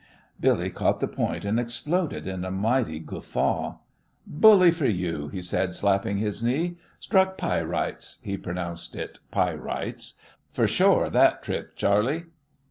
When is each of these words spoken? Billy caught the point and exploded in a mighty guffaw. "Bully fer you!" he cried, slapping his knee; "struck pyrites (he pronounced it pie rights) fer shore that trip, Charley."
Billy 0.39 0.71
caught 0.71 0.99
the 0.99 1.07
point 1.07 1.45
and 1.45 1.59
exploded 1.59 2.25
in 2.25 2.43
a 2.43 2.49
mighty 2.49 2.97
guffaw. 2.97 3.77
"Bully 4.25 4.71
fer 4.71 4.87
you!" 4.87 5.27
he 5.27 5.43
cried, 5.43 5.75
slapping 5.75 6.17
his 6.17 6.41
knee; 6.41 6.77
"struck 6.99 7.37
pyrites 7.37 8.17
(he 8.23 8.35
pronounced 8.35 8.95
it 8.95 9.19
pie 9.29 9.53
rights) 9.53 10.15
fer 10.53 10.65
shore 10.65 11.11
that 11.11 11.43
trip, 11.43 11.75
Charley." 11.75 12.23